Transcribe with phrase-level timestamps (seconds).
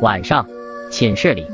[0.00, 0.46] 晚上，
[0.90, 1.46] 寝室里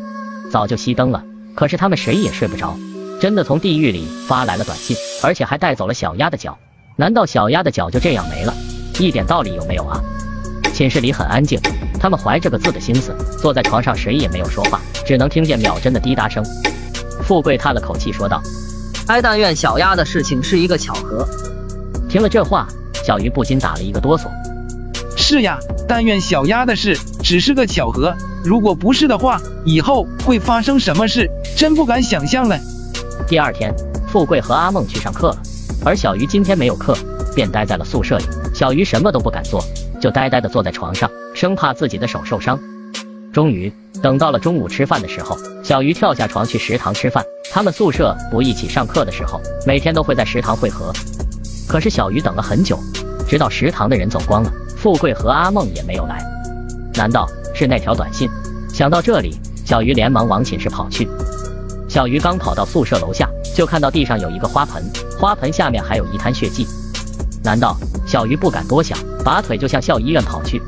[0.53, 1.21] 早就熄灯了，
[1.57, 2.77] 可是他们谁也睡不着。
[3.21, 6.57] 真的从地狱里发来了短信，而且还带走了小鸭的脚。
[6.95, 8.55] 难道小鸭的脚就这样没了？
[9.01, 10.01] 一点道理有没有啊？
[10.73, 11.59] 寝室里很安静，
[11.99, 16.45] 他们怀着个字的心思，坐在床上，谁也没有说话，只能听见秒针的滴答声。
[17.25, 18.41] 富贵叹了口气说道
[19.09, 21.27] ：“哀但愿小鸭的事情是一个巧合。”
[22.09, 22.69] 听了这话，
[23.05, 24.29] 小鱼不禁打了一个哆嗦。
[25.17, 25.59] 是呀，
[25.89, 28.15] 但愿小鸭的事只是个巧合。
[28.45, 32.59] 如果不是的话，以后会发生什么事，真不敢想象了。
[33.29, 33.75] 第二天，
[34.09, 35.39] 富贵和阿梦去上课了，
[35.85, 36.97] 而小鱼今天没有课，
[37.35, 38.25] 便待在了宿舍里。
[38.55, 39.63] 小鱼什么都不敢做，
[40.01, 42.59] 就呆呆地坐在床上，生怕自己的手受伤。
[43.33, 47.25] 终于等到了中午吃饭的时候，小鱼跳下床去食堂吃饭。
[47.53, 50.93] 他们宿舍不一起上课的时候，每天都会在食堂汇合。
[51.69, 52.79] 可是小鱼等了很久，
[53.29, 54.53] 直到食堂的人走光了，
[54.87, 56.25] 富贵和阿梦也没有来。
[56.95, 58.31] 难道是那条短信？
[58.73, 61.09] 想到这里，小鱼连忙往寝室跑去。
[61.89, 64.81] 小鱼刚跑到宿舍楼下，就看到地上有一个花盆，
[65.19, 66.65] 花盆下面还有一滩血迹。
[67.43, 67.77] 难道
[68.07, 70.63] 小鱼不敢多想，拔腿就向校医院跑去？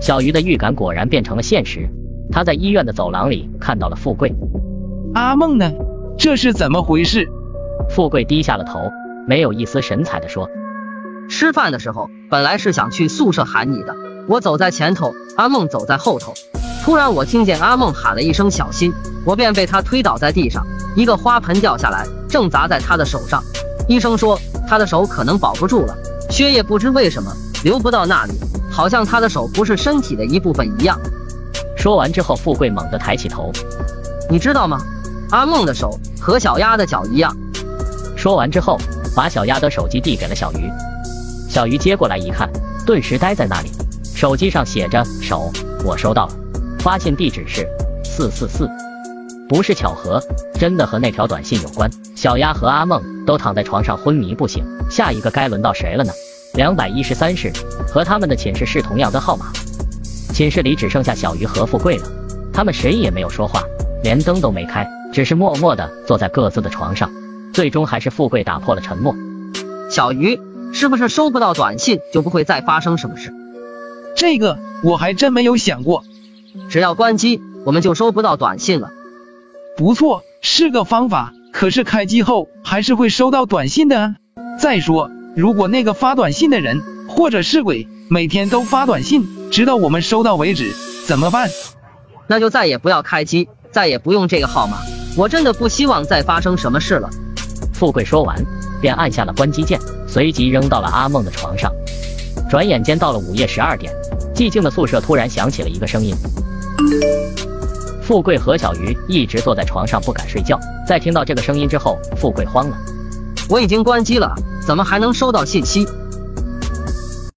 [0.00, 1.88] 小鱼的预感果然变成了现实，
[2.32, 4.34] 他在医院的走廊里看到了富贵。
[5.14, 5.70] 阿梦呢？
[6.18, 7.28] 这是怎么回事？
[7.90, 8.90] 富贵低下了头，
[9.28, 10.50] 没有一丝神采地说
[11.28, 13.94] ：“吃饭的时候，本来是想去宿舍喊你的，
[14.28, 16.34] 我走在前头，阿梦走在后头。”
[16.84, 18.92] 突然，我听见阿梦喊了一声“小心”，
[19.26, 20.64] 我便被他推倒在地上。
[20.94, 23.42] 一个花盆掉下来，正砸在他的手上。
[23.88, 25.96] 医生说他的手可能保不住了，
[26.30, 27.32] 血液不知为什么
[27.64, 28.32] 流不到那里，
[28.70, 30.96] 好像他的手不是身体的一部分一样。
[31.76, 33.50] 说完之后，富贵猛地抬起头，
[34.30, 34.78] 你知道吗？
[35.30, 37.36] 阿梦的手和小鸭的脚一样。
[38.16, 38.78] 说完之后，
[39.14, 40.70] 把小鸭的手机递给了小鱼。
[41.56, 42.46] 小鱼接过来一看，
[42.84, 43.70] 顿时呆在那里。
[44.14, 45.50] 手机上写着“手”，
[45.82, 46.32] 我收到了。
[46.80, 47.66] 发信地址是
[48.04, 48.68] 四四四，
[49.48, 50.20] 不是巧合，
[50.60, 51.90] 真的和那条短信有关。
[52.14, 56.12] 小鸭和阿梦都躺在床上昏迷不醒，下一个该轮到谁了呢？
[56.52, 57.50] 两百一十三室
[57.88, 59.46] 和他们的寝室是同样的号码，
[60.34, 62.06] 寝室里只剩下小鱼和富贵了，
[62.52, 63.62] 他们谁也没有说话，
[64.02, 67.10] 连灯都没开，只是默默的坐在各自的床上。
[67.54, 69.16] 最终还是富贵打破了沉默。
[69.88, 70.38] 小鱼，
[70.78, 73.32] 是不是收不到短信就不会再发生什么事？
[74.14, 76.04] 这个我还真没有想过。
[76.68, 78.90] 只要关机，我们就收不到短信了。
[79.78, 81.32] 不错，是个方法。
[81.50, 84.16] 可是开机后还是会收到短信的。
[84.60, 90.74] 再说，如果那个发短信的人或者是鬼，每天都发短信，直到我们收到为止，
[91.06, 91.48] 怎么办？
[92.26, 94.76] 那就再也不要开机，再也不用这个号码。
[95.16, 97.08] 我真的不希望再发生什么事了。
[97.72, 98.36] 富贵说完，
[98.86, 101.72] 便按下了关机键，随即扔到了阿梦的床上。
[102.48, 103.92] 转眼间到了午夜十二点，
[104.32, 106.14] 寂静的宿舍突然响起了一个声音。
[108.00, 112.78] 富贵和小鱼一直坐在床上不敢睡觉，在听到这个声音之后，富贵慌了。
[113.48, 114.32] 我已经关机了，
[114.64, 115.84] 怎么还能收到信息？